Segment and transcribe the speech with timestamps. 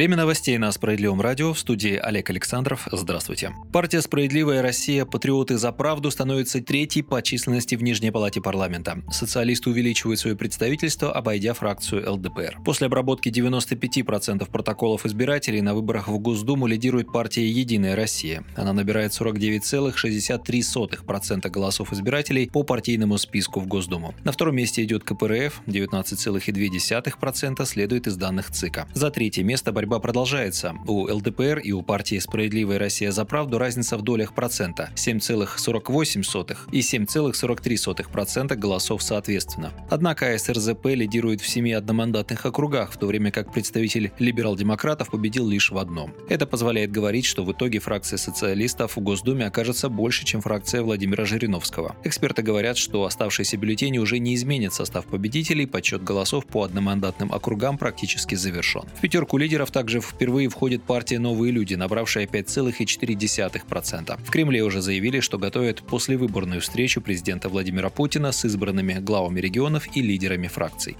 [0.00, 2.88] Время новостей на Справедливом радио в студии Олег Александров.
[2.90, 3.52] Здравствуйте.
[3.70, 5.04] Партия «Справедливая Россия.
[5.04, 9.02] Патриоты за правду» становится третьей по численности в Нижней палате парламента.
[9.10, 12.60] Социалисты увеличивают свое представительство, обойдя фракцию ЛДПР.
[12.64, 18.42] После обработки 95% протоколов избирателей на выборах в Госдуму лидирует партия «Единая Россия».
[18.56, 24.14] Она набирает 49,63% голосов избирателей по партийному списку в Госдуму.
[24.24, 28.88] На втором месте идет КПРФ, 19,2% следует из данных ЦИКа.
[28.94, 30.74] За третье место борьба продолжается.
[30.86, 36.80] У ЛДПР и у партии «Справедливая Россия за правду» разница в долях процента– 7,48 и
[36.80, 39.72] 7,43% голосов соответственно.
[39.90, 45.70] Однако СРЗП лидирует в семи одномандатных округах, в то время как представитель либерал-демократов победил лишь
[45.70, 46.12] в одном.
[46.28, 51.24] Это позволяет говорить, что в итоге фракция социалистов в Госдуме окажется больше, чем фракция Владимира
[51.24, 51.96] Жириновского.
[52.04, 57.78] Эксперты говорят, что оставшиеся бюллетени уже не изменят состав победителей, подсчет голосов по одномандатным округам
[57.78, 58.82] практически завершен.
[58.96, 64.20] В пятерку лидеров также впервые входит партия «Новые люди», набравшая 5,4%.
[64.22, 69.88] В Кремле уже заявили, что готовят послевыборную встречу президента Владимира Путина с избранными главами регионов
[69.96, 70.98] и лидерами фракций.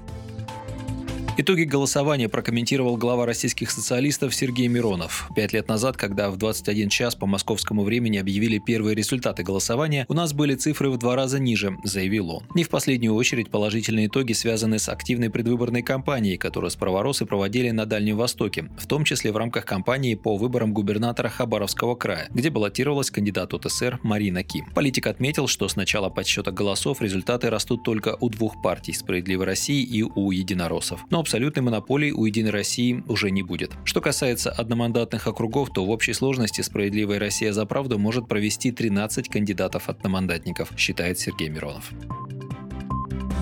[1.42, 5.26] Итоги голосования прокомментировал глава российских социалистов Сергей Миронов.
[5.34, 10.12] Пять лет назад, когда в 21 час по московскому времени объявили первые результаты голосования, у
[10.12, 12.42] нас были цифры в два раза ниже, заявил он.
[12.54, 17.86] Не в последнюю очередь положительные итоги связаны с активной предвыборной кампанией, которую справоросы проводили на
[17.86, 23.10] Дальнем Востоке, в том числе в рамках кампании по выборам губернатора Хабаровского края, где баллотировалась
[23.10, 24.66] кандидат УТСР Марина Ким.
[24.74, 29.82] Политик отметил, что с начала подсчета голосов результаты растут только у двух партий– «Справедливой России»
[29.82, 31.00] и у единороссов.
[31.08, 33.70] Но абсолютной монополии у «Единой России» уже не будет.
[33.84, 39.28] Что касается одномандатных округов, то в общей сложности «Справедливая Россия за правду» может провести 13
[39.28, 41.92] кандидатов-одномандатников, считает Сергей Миронов.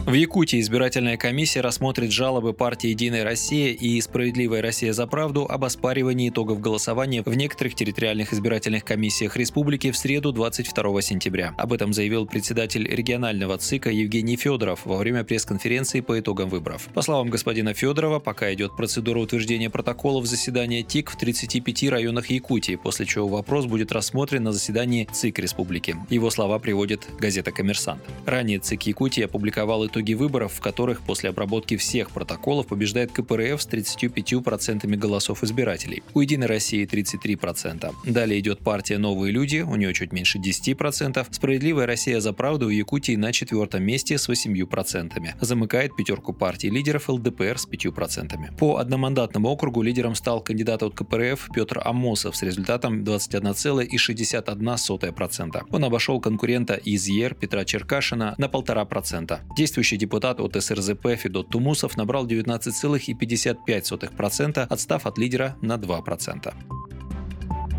[0.08, 5.66] В Якутии избирательная комиссия рассмотрит жалобы партии «Единая Россия» и «Справедливая Россия за правду» об
[5.66, 11.52] оспаривании итогов голосования в некоторых территориальных избирательных комиссиях республики в среду 22 сентября.
[11.58, 16.88] Об этом заявил председатель регионального ЦИКа Евгений Федоров во время пресс-конференции по итогам выборов.
[16.94, 22.76] По словам господина Федорова, пока идет процедура утверждения протоколов заседания ТИК в 35 районах Якутии,
[22.76, 25.96] после чего вопрос будет рассмотрен на заседании ЦИК республики.
[26.08, 28.00] Его слова приводит газета «Коммерсант».
[28.24, 33.60] Ранее ЦИК Якутии опубликовал итоги итоги выборов, в которых после обработки всех протоколов побеждает КПРФ
[33.60, 36.04] с 35% голосов избирателей.
[36.14, 37.92] У «Единой России» 33%.
[38.06, 41.26] Далее идет партия «Новые люди», у нее чуть меньше 10%.
[41.32, 45.34] «Справедливая Россия за правду» у Якутии на четвертом месте с 8%.
[45.40, 48.56] Замыкает пятерку партий лидеров ЛДПР с 5%.
[48.56, 55.62] По одномандатному округу лидером стал кандидат от КПРФ Петр Амосов с результатом 21,61%.
[55.72, 59.40] Он обошел конкурента из ЕР Петра Черкашина на 1,5%.
[59.56, 66.77] Действующий Действующий депутат от СРЗП Федот Тумусов набрал 19,55%, отстав от лидера на 2%.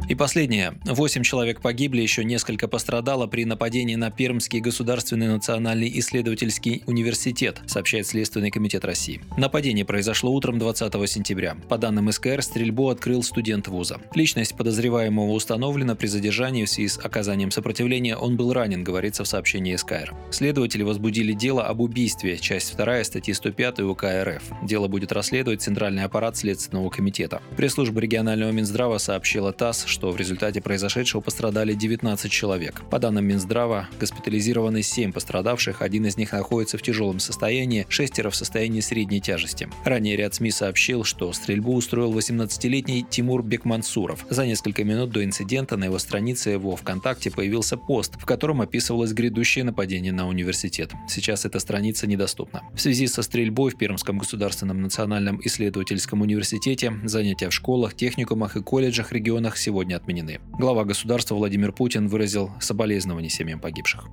[0.10, 0.74] И последнее.
[0.86, 8.08] Восемь человек погибли, еще несколько пострадало при нападении на Пермский государственный национальный исследовательский университет, сообщает
[8.08, 9.22] Следственный комитет России.
[9.38, 11.58] Нападение произошло утром 20 сентября.
[11.70, 14.02] По данным СКР, стрельбу открыл студент вуза.
[14.16, 18.18] Личность подозреваемого установлена при задержании в связи с оказанием сопротивления.
[18.18, 20.16] Он был ранен, говорится в сообщении СКР.
[20.32, 24.42] Следователи возбудили дело об убийстве, часть 2 статьи 105 УК РФ.
[24.64, 27.44] Дело будет расследовать Центральный аппарат Следственного комитета.
[27.56, 32.82] Пресс-служба регионального Минздрава сообщила ТАСС, что в результате произошедшего пострадали 19 человек.
[32.90, 38.36] По данным Минздрава, госпитализированы 7 пострадавших, один из них находится в тяжелом состоянии, шестеро в
[38.36, 39.70] состоянии средней тяжести.
[39.86, 44.26] Ранее ряд СМИ сообщил, что стрельбу устроил 18-летний Тимур Бекмансуров.
[44.30, 49.14] За несколько минут до инцидента на его странице его ВКонтакте появился пост, в котором описывалось
[49.14, 50.92] грядущее нападение на университет.
[51.08, 52.64] Сейчас эта страница недоступна.
[52.74, 58.62] В связи со стрельбой в Пермском государственном национальном исследовательском университете занятия в школах, техникумах и
[58.62, 60.40] колледжах регионах сегодня сегодня отменены.
[60.60, 64.06] Глава государства Владимир Путин выразил соболезнования семьям погибших.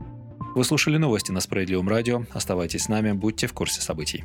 [0.55, 2.25] Вы слушали новости на Справедливом радио.
[2.32, 4.25] Оставайтесь с нами, будьте в курсе событий.